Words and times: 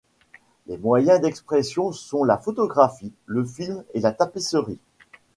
Ses 0.65 0.79
moyens 0.79 1.21
d’expression 1.21 1.91
sont 1.91 2.23
la 2.23 2.39
photographie, 2.39 3.13
le 3.27 3.45
film 3.45 3.83
et 3.93 3.99
la 3.99 4.11
tapisserie. 4.11 4.79